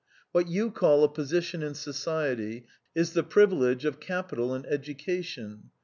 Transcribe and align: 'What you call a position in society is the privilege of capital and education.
'What 0.31 0.47
you 0.47 0.71
call 0.71 1.03
a 1.03 1.07
position 1.07 1.61
in 1.61 1.75
society 1.75 2.65
is 2.95 3.13
the 3.13 3.21
privilege 3.21 3.85
of 3.85 3.99
capital 3.99 4.51
and 4.51 4.65
education. 4.65 5.69